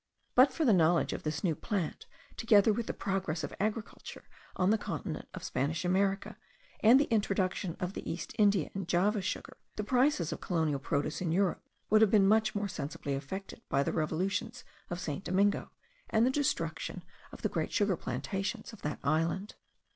[0.33, 4.23] But for the knowledge of this new plant, together with the progress of agriculture
[4.55, 6.37] on the continent of Spanish America,
[6.79, 11.21] and the introduction of the East India and Java sugar, the prices of colonial produce
[11.21, 11.61] in Europe
[11.91, 15.23] would have been much more sensibly affected by the revolutions of St.
[15.23, 15.69] Domingo,
[16.09, 19.53] and the destruction of the great sugar plantations of that island.